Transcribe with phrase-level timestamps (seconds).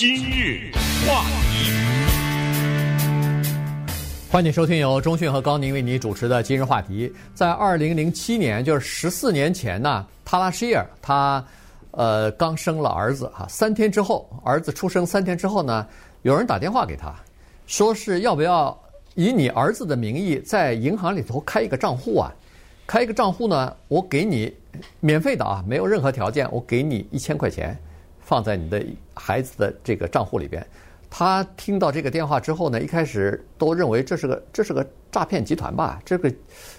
[0.00, 0.72] 今日
[1.06, 1.22] 话
[1.52, 1.70] 题，
[4.30, 7.12] 欢迎收听由中讯和高宁为你主持的今日话题。
[7.34, 11.44] 在二零零七年，就是十四年前呢，塔拉希尔他
[11.90, 15.86] 呃刚生了儿子哈，三天之后，儿子出生三天之后呢，
[16.22, 17.14] 有人打电话给他，
[17.66, 18.74] 说是要不要
[19.16, 22.32] 以你儿子的名义在银行里头开一个账户啊？
[22.86, 24.50] 开一个账户呢，我给你
[25.00, 27.78] 免费的啊，没有任何条件，我给你一千块钱。
[28.30, 28.80] 放在你的
[29.12, 30.64] 孩子的这个账户里边，
[31.10, 36.00] 他听到这个电话之后呢，一开始都认为这是个这是个诈骗集团吧？
[36.04, 36.32] 这个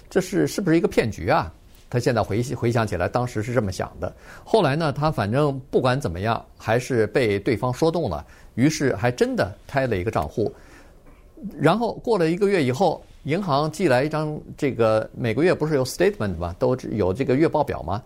[0.08, 1.52] 这是是不是一个骗局啊？
[1.90, 4.10] 他现在回回想起来，当时是这么想的。
[4.42, 10.50] 后来呢，他反正不管怎么样，还是被对方说动了，于是还真的开了一个账户。
[11.60, 16.56] 然后过了一个月以后，银行寄来一张这个每个月不是有 statement 吗？
[16.58, 18.02] 都有这个月报表吗？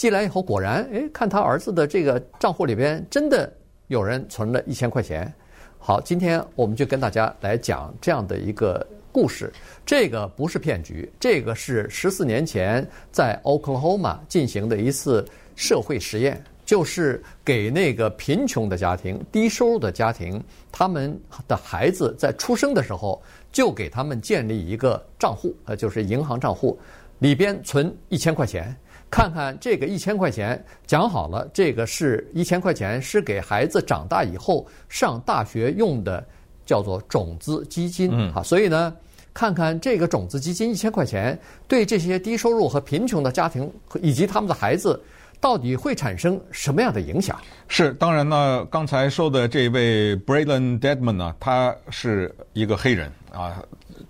[0.00, 3.52] 寄来以后，果然，哎，看他儿子的这个账户里边真的
[3.88, 5.30] 有人存了一千块钱。
[5.78, 9.52] 好，今天我们就跟大家来讲这样的一个故事。
[9.84, 15.22] 这个不是骗局，这个是十四年前在 Oklahoma 进行的一次
[15.54, 21.14] 社会实验，就是给那个贫穷的家庭、低收入的家庭，他们
[21.46, 23.22] 的孩子在出生的时候
[23.52, 26.78] 就给他们建立一个账户，呃，就是银行账户，
[27.18, 28.74] 里边存一千块钱。
[29.10, 36.24] 看看这个一千块钱，讲好了，这个是一千块钱，是给孩子长大以后上大学用的，
[36.64, 38.34] 叫做种子基金啊。
[38.36, 38.94] 嗯、所以呢，
[39.34, 43.68] 看看这个种子基金一千块钱，对这些低收入和贫穷的家庭
[44.00, 45.02] 以及他们的孩子，
[45.40, 47.36] 到底会产生什么样的影响？
[47.66, 53.60] 是，当然呢，刚才说的这位 Braylon Deadman 呢，他是一个黑人啊，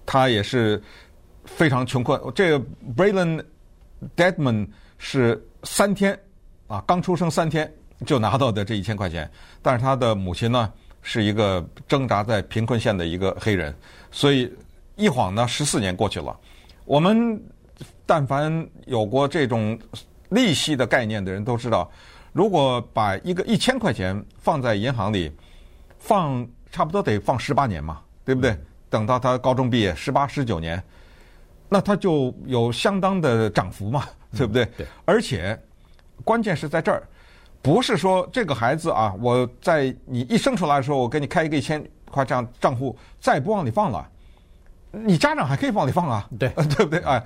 [0.04, 0.80] 他也是
[1.46, 2.20] 非常穷困。
[2.34, 2.62] 这个
[2.94, 3.42] Braylon
[4.14, 4.68] Dedman。
[5.02, 6.16] 是三天，
[6.68, 7.72] 啊，刚出生三天
[8.04, 9.28] 就拿到的这一千块钱，
[9.62, 10.70] 但是他的母亲呢
[11.00, 13.74] 是一个挣扎在贫困线的一个黑人，
[14.10, 14.52] 所以
[14.96, 16.38] 一晃呢十四年过去了。
[16.84, 17.42] 我们
[18.04, 19.76] 但凡有过这种
[20.28, 21.90] 利息的概念的人都知道，
[22.34, 25.32] 如果把一个一千块钱放在银行里，
[25.98, 28.54] 放差不多得放十八年嘛，对不对？
[28.90, 30.82] 等到他高中毕业，十八十九年，
[31.70, 34.04] 那他就有相当的涨幅嘛。
[34.36, 34.64] 对不对？
[34.76, 35.58] 对，而且
[36.24, 37.02] 关键是在这儿，
[37.62, 44.08] 不是说这个孩子啊，我在你一生出来的时候，我给你开一个一千块这样账户，再也不往里放了，
[44.90, 47.00] 你家长还可以往里放啊，对， 对不对？
[47.00, 47.22] 啊，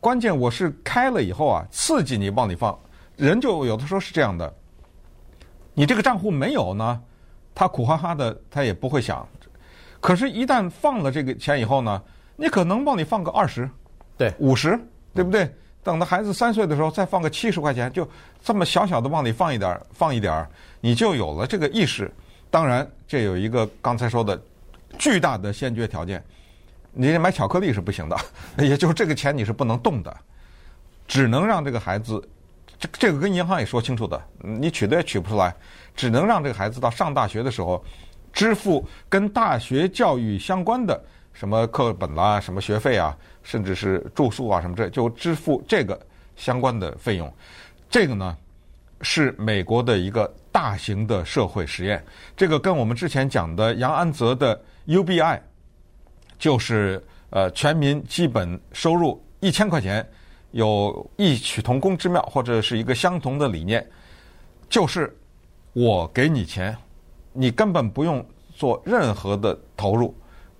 [0.00, 2.78] 关键我是开了以后啊，刺激你往里放，
[3.16, 4.52] 人就有的时候是这样的，
[5.74, 7.02] 你这个账户没有呢，
[7.54, 9.26] 他苦哈哈的，他也不会想，
[10.00, 12.00] 可是，一旦放了这个钱以后呢，
[12.36, 13.68] 你可能往里放个二十，
[14.16, 14.78] 对，五十，
[15.14, 15.52] 对不对？
[15.86, 18.06] 等到孩子三岁的时候，再放个七十块钱，就
[18.42, 22.12] 这么小小的往里放一点儿，放一点儿，你就有了这个意识。
[22.50, 24.36] 当然，这有一个刚才说的
[24.98, 26.20] 巨大的先决条件，
[26.90, 28.16] 你买巧克力是不行的，
[28.58, 30.12] 也就是这个钱你是不能动的，
[31.06, 32.20] 只能让这个孩子，
[32.80, 35.54] 这这个跟银行也说清楚的，你取的也取不出来，
[35.94, 37.80] 只能让这个孩子到上大学的时候，
[38.32, 41.00] 支付跟大学教育相关的。
[41.38, 46.00] 什么课本啦，什么学费啊，甚至是住宿啊，什么这就支付这个
[46.34, 47.30] 相关的费用。
[47.90, 48.34] 这个呢
[49.02, 52.02] 是美国的一个大型的社会实验。
[52.34, 55.38] 这个跟我们之前讲的杨安泽的 UBI，
[56.38, 60.08] 就是呃全民基本收入一千块钱，
[60.52, 63.86] 有异曲同工之妙，或者是一个相同的理念，
[64.70, 65.14] 就是
[65.74, 66.74] 我给你钱，
[67.34, 70.16] 你根本不用做任何的投入。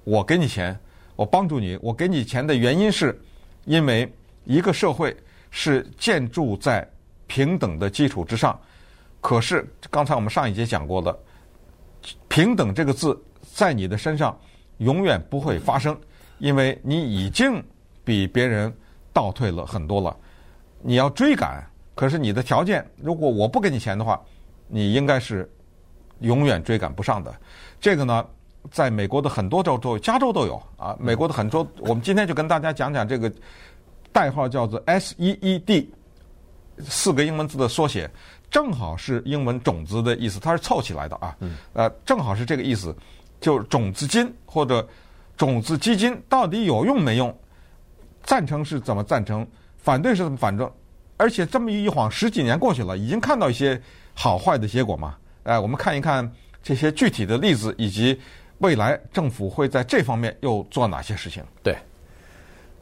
[0.07, 0.79] 我给你钱，
[1.17, 1.77] 我帮助你。
[1.83, 3.21] 我给你钱的原因是，
[3.65, 4.09] 因为
[4.45, 5.15] 一个社会
[5.51, 6.89] 是建筑在
[7.27, 8.57] 平等的基础之上。
[9.21, 11.19] 可是刚才我们上一节讲过的，
[12.29, 13.21] 平等这个字
[13.53, 14.39] 在你的身上
[14.79, 15.99] 永远不会发生，
[16.39, 17.61] 因为你已经
[18.05, 18.73] 比别人
[19.13, 20.17] 倒退了很多了。
[20.83, 24.23] 你要追赶，可是你的条件，如果我不给你钱的话，
[24.69, 25.51] 你应该是
[26.21, 27.35] 永远追赶不上的。
[27.81, 28.25] 这个呢？
[28.71, 30.97] 在美国的很多州都有，加州都有啊。
[30.99, 33.33] 美国的很多，我们今天就跟大家讲讲这个
[34.13, 35.87] 代号叫做 SEED，
[36.81, 38.11] 四个英文字的缩写，
[38.51, 41.37] 正好是英文种子的意思，它是凑起来的啊。
[41.73, 42.95] 呃，正好是这个意思，
[43.41, 44.87] 就是种子金或者
[45.37, 47.37] 种子基金到底有用没用？
[48.23, 49.47] 赞成是怎么赞成？
[49.77, 50.71] 反对是怎么反正？
[51.17, 53.81] 而且这么一晃十几年过去了，已经看到一些
[54.15, 55.17] 好坏的结果嘛。
[55.45, 56.31] 哎，我们看一看
[56.63, 58.19] 这些具体的例子以及。
[58.59, 61.43] 未来政府会在这方面又做哪些事情？
[61.63, 61.77] 对，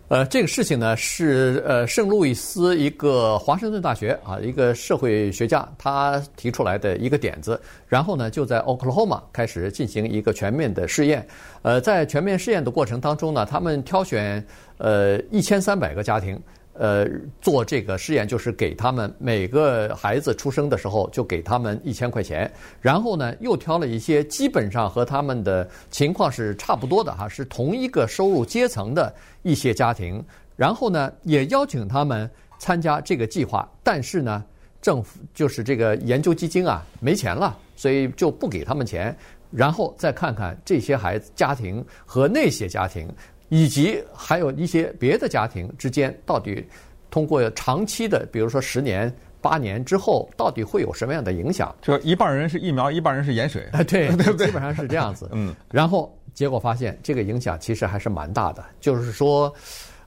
[0.08, 11.26] 呃，这个事情呢是呃圣路易斯一个华盛顿大学啊一个社会学家他提出来的一个点子，然后呢就在 Oklahoma 开始进行一个全面的试验。
[11.62, 14.46] 呃，在全面试验的过程当中呢，他们挑选
[14.78, 16.40] 呃一千三百个家庭。
[16.74, 17.08] 呃，
[17.40, 22.50] 做这个试验就是给他们每个孩子出生的时候就给他们一千块钱，
[22.80, 30.20] 然后呢又挑了一些基本上和他们的情况是差不多的哈，是同一个收入阶层的一些家庭，
[30.56, 32.28] 然后呢也邀请他们
[32.58, 34.44] 参加这个计划，但是呢
[34.82, 39.16] 政府就是这个研究基金啊没钱了，所以就不给他们钱，
[39.52, 43.08] 然后再看看这些孩子家庭和那些家庭。
[43.48, 46.66] 以及还有一些别的家庭之间，到底
[47.10, 51.74] 通过长期的，比如说十年、八年之后，到底会有什么样的影响？
[51.82, 54.46] 就一半人是疫苗，一半人是盐水， 对 对不对？
[54.46, 55.28] 基本上是这样子。
[55.32, 55.54] 嗯。
[55.70, 58.64] 然后结果发现，这个影响其实还是蛮大的。
[58.80, 59.52] 就是说，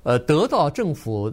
[0.03, 1.31] 呃，得到政府，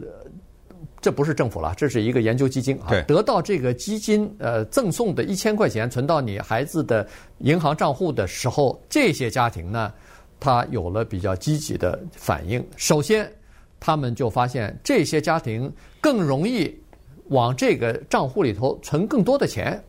[1.01, 2.93] 这不是政府了，这是一个研究基金啊。
[3.09, 7.07] 得到这个基金呃赠送的一千块钱存到你孩子的
[7.39, 9.93] 银行账户的时候，这些家庭呢？
[10.45, 12.63] 他有了比较积极的反应。
[12.77, 13.27] 首先，
[13.81, 16.79] 他们就发现这些家庭更容易
[17.29, 19.83] 往这个账户里头存更多的钱，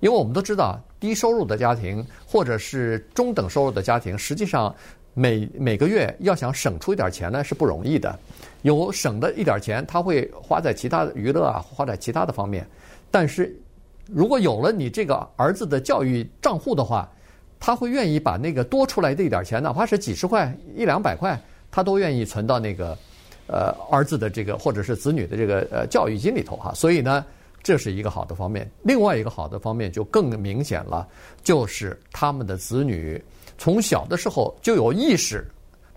[0.00, 4.74] 因为我们都知道，低收入的家庭或者是中等收入的家庭，实际上
[5.14, 8.18] 每每个月要想省出一点钱呢是不容易的。
[8.60, 12.68] 有省的一点钱，他会花在其他娱乐啊，花在其他的方面。
[13.10, 13.58] 但是，
[14.06, 17.10] 如果有了你这个儿子的教育账户的话，
[17.60, 21.40] 他会愿意把那个多出来的一点钱，哪怕是几十块、一两百块，
[21.70, 22.96] 他都愿意存到那个
[23.46, 26.72] 呃儿子的这个或者是子女的这个呃教育金里头哈。
[26.74, 27.24] 所以呢，
[27.62, 28.70] 这是一个好的方面。
[28.82, 31.06] 另外一个好的方面就更明显了，
[31.42, 33.22] 就是他们的子女
[33.58, 35.44] 从小的时候就有意识，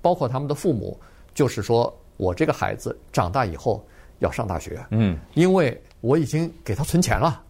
[0.01, 0.99] 包括他们的父母，
[1.33, 3.85] 就是说我这个孩子长大以后
[4.19, 7.43] 要上大学，嗯，因为我已经给他存钱了。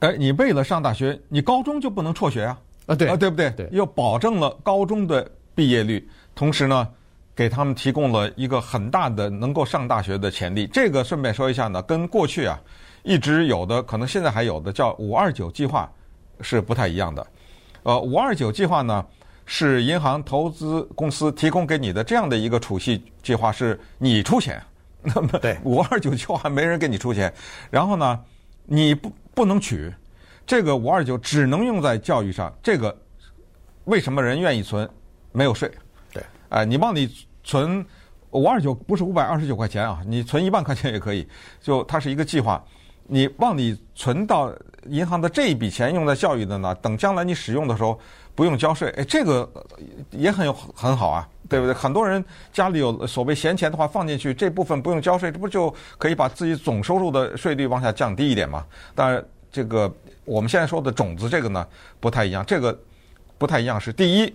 [0.00, 2.58] 哎，你为了上大学，你高中就不能辍学啊？
[2.86, 3.50] 啊，对啊，对不对？
[3.50, 6.88] 对，又保证了高中的毕业率，同时呢，
[7.34, 10.66] 给他们提供了一个很大的能够上大学的潜力。
[10.66, 12.60] 这个顺便说一下呢，跟过去啊
[13.02, 15.90] 一直有的，可能现在还有的叫“五二九计划”
[16.40, 17.26] 是不太一样的。
[17.82, 19.04] 呃，“五二九计划”呢
[19.46, 24.60] 是银行投资公司提供给你的这样的一个储蓄计划，是你出钱。
[25.02, 27.32] 那么，对“五二九计划”没人给你出钱，
[27.70, 28.20] 然后呢，
[28.66, 29.90] 你不不能取。
[30.50, 32.92] 这个五二九只能用在教育上，这个
[33.84, 34.90] 为什么人愿意存？
[35.30, 35.70] 没有税。
[36.12, 37.08] 对，哎，你往里
[37.44, 37.86] 存
[38.32, 41.24] 五二九不是五百二十九块钱啊，你存一万块钱也可以。
[41.60, 42.60] 就它是一个计划，
[43.04, 44.52] 你往里存到
[44.86, 47.96] 银行的这一笔钱用在教育的呢，等将来你使用的时候
[48.34, 48.90] 不用交税。
[48.96, 49.48] 哎，这个
[50.10, 51.72] 也很有很好啊，对不对？
[51.72, 58.66] 很多人家里有所谓闲钱的话放进去，这部分不用交税，这不就可以把自己总收入的税率往下降低一点吗？
[58.96, 59.92] 当然，这个。
[60.26, 61.66] 我们现在说的种子这个呢，
[61.98, 62.44] 不太一样。
[62.46, 62.78] 这个
[63.36, 64.32] 不太一样是第一，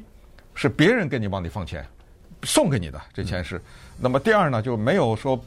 [0.53, 1.85] 是别人给你往里放钱，
[2.44, 3.62] 送给你的这钱是。
[3.97, 5.39] 那么第二呢，就没有说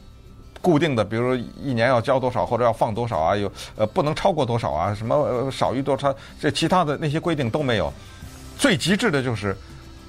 [0.63, 7.93] 固定的，比如说一年要交多少或者要放多少啊，有呃不能超过多少啊，什么呃少于多少，这其他的那些规定都没有。
[8.57, 9.55] 最极致的就是，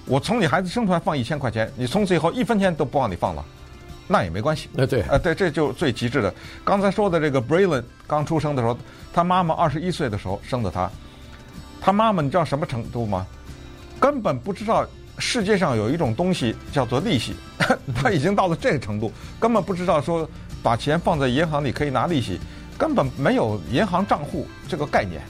[0.06, 3.44] 我从你孩子生出来放一千块钱，你从此以后一分钱都不往里放了。
[4.12, 6.34] 那也没关系，呃对，呃对，这就最极致的。
[6.66, 8.76] 刚才说的这个 Braylon 刚出生的时候，
[9.14, 10.90] 他妈妈二十一岁的时候生的他，
[11.80, 13.24] 他妈妈你知道什么程度吗？
[14.00, 14.84] 根本不知道
[15.20, 17.36] 世界上有一种东西叫做利息，
[17.94, 20.28] 他已经到了这个程度，根本不知道说
[20.64, 22.40] 把钱放在银行里可以拿利息，
[22.80, 25.22] 根本没有银行账户这个概念。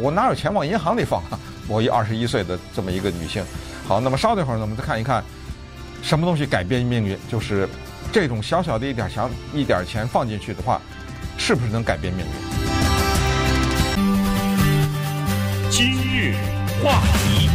[0.00, 1.36] 我哪有钱往银行里放啊？
[1.66, 3.44] 我一二十一岁的这么一个女性。
[3.84, 5.24] 好，那么稍等一会儿呢，我们再看一看
[6.02, 7.68] 什么东西改变命运，就是。
[8.12, 10.78] 这种小小的一点小，一点钱放进去的话，
[11.38, 12.32] 是不是能改变命运？
[15.70, 16.34] 今日
[16.84, 17.48] 话题，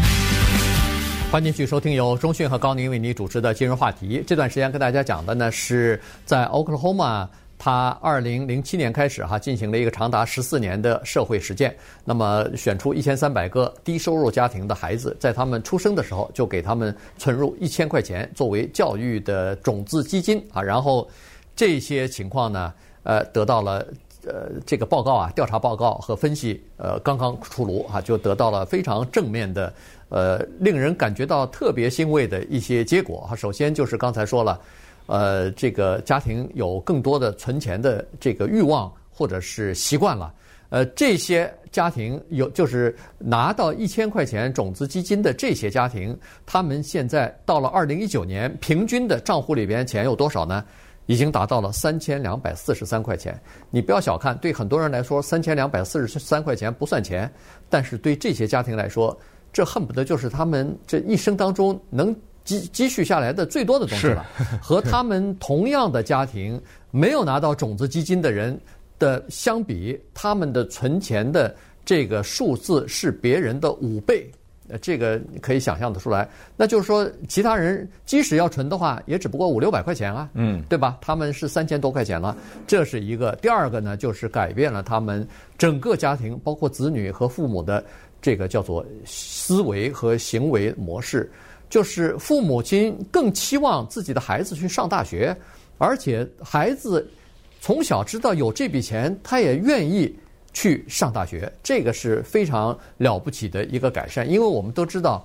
[1.31, 4.23] 欢迎继续收听由中讯和高宁为您主持的今日话题。
[4.25, 7.27] 这段时间跟大家讲的呢，是在 Oklahoma。
[7.59, 21.09] 他二零零七年开始哈进行了一个长达十四年的社会实践，那么选出一千三百个低收入家庭的孩子，在他们出生的时候就给他们存入一千块钱作为教育的种子基金啊，然后
[21.55, 22.71] 这些情况呢，
[23.01, 23.85] 呃，得到了
[24.27, 29.73] 呃这个报告啊调查报告和分析呃刚刚出炉啊，就得到了非常正面的
[30.09, 33.35] 呃令人感觉到特别欣慰的一些结果啊。
[33.35, 34.61] 首先就是刚才说了。
[35.07, 40.33] 呃，这个家庭有更多的存钱的这个欲望或者是习惯了。
[40.69, 50.63] 呃，这些家庭有就是拿到一千块钱种子基金的这些家庭，他们现在到了二零一九年，平均的账户里边钱有多少呢？
[51.05, 53.39] 已经达到了三千两百四十三块钱。
[53.71, 57.31] 你不要小看，对很多人来说，三千两百四十三块钱不算钱，
[57.69, 59.17] 但是对这些家庭来说，
[59.53, 62.13] 这恨不得就是他们这一生当中能
[62.47, 64.25] 积积蓄下来的最多的东西了。
[64.61, 68.57] 和他们同样的家庭没有拿到种子基金的人
[68.97, 74.25] 的相比，他们的存钱的这个数字是别人的五倍。
[74.69, 76.27] 呃，这个可以想象得出来。
[76.57, 80.97] 那就是说，其他人即使要存的话，也只不过五六百块钱啊，嗯，对吧？
[80.99, 82.35] 他们是三千多块钱了，
[82.67, 83.33] 这是一个。
[83.41, 85.25] 第二个呢，就是改变了他们
[85.57, 87.81] 整个家庭，包括子女和父母的
[88.21, 91.31] 这个叫做思维和行为模式，
[91.69, 95.35] 就是父母亲更期望自己的孩子去上大学，
[95.77, 97.09] 而且孩子
[97.61, 100.15] 从小知道有这笔钱，他也愿意。
[100.53, 105.23] 去上大学，这个是非常了不起的一个改善，因为我们都知道，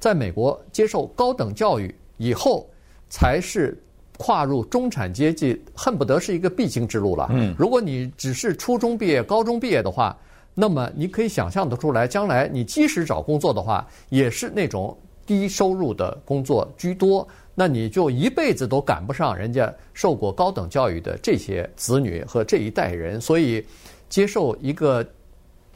[0.00, 2.68] 在美国接受高等教育以后，
[3.08, 3.80] 才是
[4.18, 7.28] 跨入中产阶级，恨不得是一个必经之路了。
[7.30, 10.18] 嗯，如果你只是初中毕业、高中毕业的话，
[10.52, 23.64] 那么你可以想象得出来，将来你即使找工作的话，也是那种低收入的工作居多，那你就一辈子都赶不上人家受过高等教育的这些子女和这一代人，所以。
[24.12, 25.02] 接受一个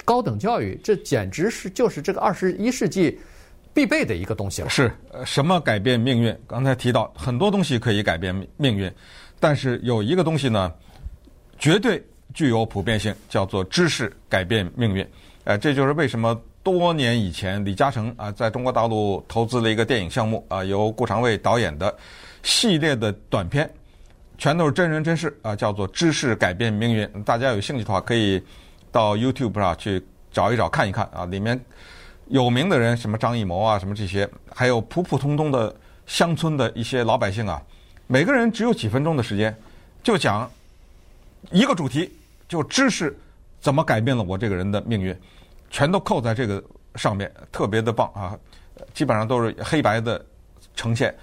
[0.05, 3.19] 高等教育，这简直是就是这个二十一世纪
[3.73, 4.69] 必备的一个东西了。
[4.69, 4.93] 是，
[5.25, 6.37] 什么改变命运？
[6.47, 8.93] 刚才提到很多东西可以改变命运，
[9.41, 10.71] 但是有一个东西呢，
[11.59, 15.07] 绝对具有普遍性，叫做知识改变命运。
[15.45, 21.97] 呃，这就是为什么多年以前李嘉诚啊在中国大陆投资了一个电影项目啊，由顾长卫导演的
[22.43, 23.71] 系列的短片。
[24.37, 27.09] 全都是真人真事啊，叫做“知识改变命运”。
[27.25, 28.43] 大家有兴趣的话，可以
[28.91, 31.25] 到 YouTube 上去找一找看一看啊。
[31.27, 31.59] 里面
[32.27, 35.73] 有名的人，什么张艺谋啊，什么这些，还有普普通通的
[36.05, 37.63] 乡村的一些老百姓啊，
[38.09, 39.57] 每个人只有几分钟的时间，
[40.03, 40.51] 就讲
[41.53, 42.13] 一个主题，
[42.49, 43.17] 就知识
[43.61, 45.17] 怎么改变了我这个人的命运，
[45.71, 46.63] 全都扣在这个
[46.95, 48.39] 上面，特别的棒啊！
[48.93, 50.25] 基本上都是黑白的
[50.75, 51.15] 呈现。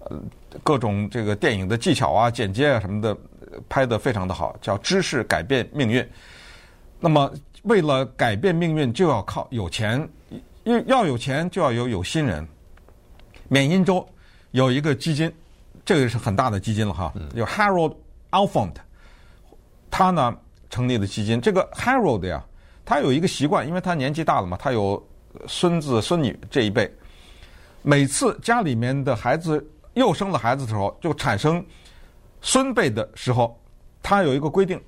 [0.00, 0.20] 呃，
[0.62, 3.16] 各种这个电影的技巧啊、剪接啊什么的，
[3.68, 6.08] 拍得非常的好，叫知识改变命运。
[7.00, 7.32] 那么，
[7.64, 10.08] 为了改变命运，就要靠有钱，
[10.64, 12.46] 要要有钱，就要有有心人。
[13.48, 14.06] 缅因州
[14.52, 15.32] 有一个基金，
[15.84, 17.94] 这个是很大的基金了哈，有 Harold
[18.30, 18.74] Alfond，
[19.90, 20.36] 他呢
[20.70, 21.40] 成立的基金。
[21.40, 22.44] 这个 Harold 呀，
[22.86, 25.06] 他有一个习惯，因为他年纪大了嘛，他有
[25.46, 26.90] 孙子孙女这一辈，
[27.82, 29.62] 每次家里面的孩子。
[29.96, 31.64] 又生了孩子的时候，就产生
[32.42, 33.58] 孙辈的时候，
[34.02, 34.78] 他有一个规定，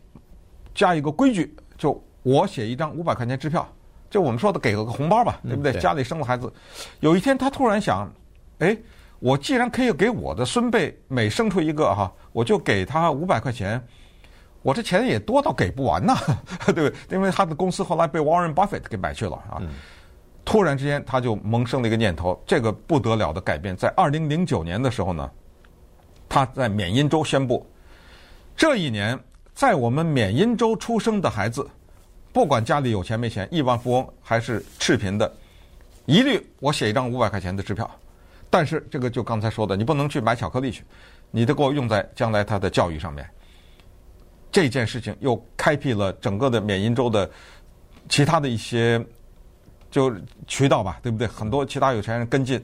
[0.74, 3.66] 加一个规矩，就我写一张五百块钱支票，
[4.10, 5.72] 就我们说的给个红包吧，对不对？
[5.80, 6.52] 家里生了孩子，
[7.00, 8.06] 有一天他突然想，
[8.58, 8.76] 哎，
[9.18, 13.82] 我既然可以给我的孙辈每生出一个哈，我就给他五百块钱，
[14.62, 16.16] 我这钱也多到给不完呐，
[16.66, 16.92] 对不对？
[17.10, 19.62] 因为他的公司后来被 Warren Buffett 给买去了啊。
[20.44, 25.30] 突然之间，他就萌生了一个念头，这个不得了的改变，在二零零九年的时候呢，
[26.28, 27.66] 他在缅因州宣布，
[28.56, 29.18] 这一年
[29.52, 31.68] 在我们缅因州出生的孩子，
[32.32, 35.30] 不管家里有钱没钱，亿万富翁还是赤贫的，
[36.06, 37.88] 一律我写一张五百块钱的支票。
[38.48, 40.82] 但是这个就刚才说的，你不能去买巧克力去，
[41.30, 43.28] 你得给我用在将来他的教育上面。
[44.62, 47.30] 这件事情又开辟了整个的缅因州的
[48.08, 49.04] 其他的一些。
[49.90, 50.12] 就
[50.46, 51.26] 渠道吧，对不对？
[51.26, 52.62] 很多其他有钱人跟进，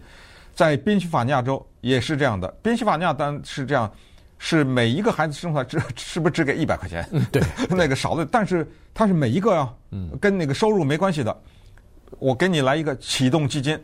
[0.54, 2.46] 在宾夕法尼亚州也是这样的。
[2.62, 3.90] 宾夕法尼亚当然是这样，
[4.38, 7.08] 是每一个孩子生出来只是不是只给一百块钱？
[7.32, 9.72] 对，那个少的，但是它是每一个呀，
[10.20, 11.34] 跟那个收入没关系的。
[12.18, 13.82] 我给你来一个启动基金，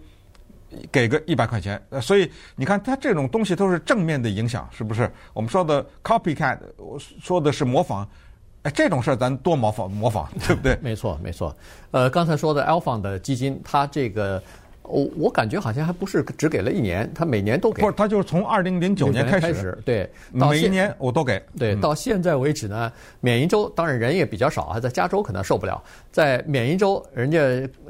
[0.90, 1.80] 给个一百块钱。
[1.90, 5.10] 呃所以你看，它这种东西都是正面的影响，是不是？
[5.32, 8.08] 我们说的 copycat，我说的是模仿。
[8.62, 10.76] 哎，这种事儿咱多模仿模仿，对不对？
[10.82, 11.56] 没错，没错。
[11.92, 14.42] 呃，刚才说的 Alpham 的基金，它这个，
[14.82, 17.80] 我我感觉好像还不是只给了一年，他每年都给。
[17.80, 21.40] 不是，他就是从二零零九年开始，对，每一年我都给。
[21.58, 27.38] 对，到现在为止呢，缅因州当然人也比较少啊，在加州可能受不了，在缅因州，人家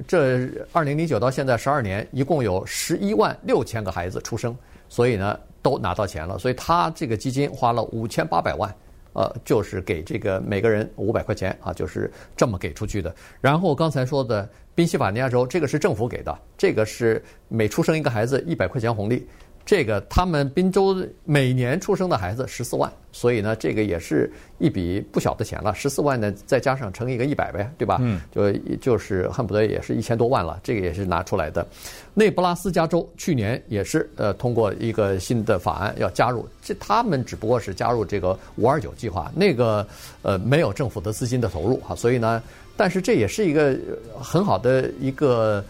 [0.07, 4.55] 这二零零九到现在十二年，一共有十一万六千个孩子出生，
[4.89, 8.71] 所以呢都拿到钱了，所以他这个基金花了五千八百万。
[9.13, 13.15] 呃，就是给这个每个人五百块钱啊，就是这么给出去的。
[13.41, 19.27] 然后刚才说的宾夕法尼亚州，这个是政府给的，这个是每出生一个孩子一百块钱红利，
[19.65, 25.75] 这个他们宾州每年出生的孩子十四万，所以呢，这个也是一笔不小的钱了。
[25.75, 27.99] 十四万呢，再加上乘以一个一百呗，对吧？
[28.01, 30.59] 嗯，就就是恨不得也是一千多万了。
[30.63, 31.67] 这个也是拿出来的。
[32.15, 39.87] 内布拉斯加州去年也是呃通过一个新的法案要加入，这他们只不过是加入这个五二九计划，那个
[40.23, 42.43] 呃没有政府的资金的投入哈，所以呢。
[42.77, 43.77] 但是这也是一个
[44.19, 45.63] 很好的一个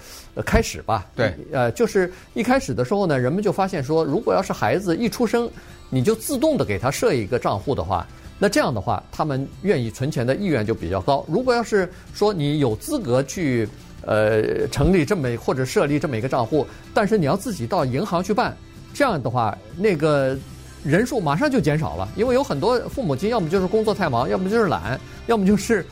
[0.46, 1.08] 开始吧？
[1.16, 5.50] 对，呃，就是一开始的时候呢，人们就发现说，如果要是孩子一出生，
[5.88, 8.06] 你就自动的给他设一个账户的话，
[8.38, 11.24] 那这样的话，他们愿意存钱的意愿就比较高。
[11.26, 13.68] 如果要是说你有资格去
[14.06, 18.56] 呃成立这么或者设立这么一个账户，但是你要自己到银行去办，
[18.94, 20.38] 这样的话，那个
[20.84, 25.84] 人数马上就减少了，因为有很多父母亲要么就是工作太忙，要么就是懒，要么就是。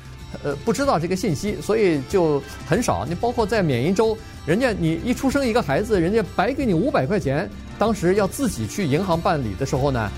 [0.44, 3.02] 呃，不知道这个信息，所以就很少。
[3.08, 4.14] 你包括在缅因州，
[4.44, 7.48] 人家你一出生一个孩子，人家白给你五百块钱。
[7.78, 10.10] 当时要自己去银行办理的时候呢，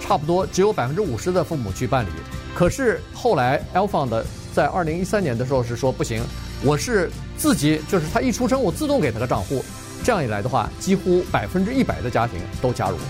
[0.00, 2.10] 差不多只有百分之五十的父母去办理。
[2.54, 4.22] 可是后来 Alfond
[4.54, 6.22] 在二零一三年的时候是说不行，
[6.62, 9.64] 我是自己，就是他一出生我自动给他个账户。
[10.04, 13.02] 这样一来的话，几乎百分之一百的家庭都加入了。